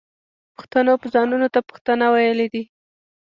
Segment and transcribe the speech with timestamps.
[0.55, 2.63] پښتنو ځانونو ته پښتانه ویلي دي.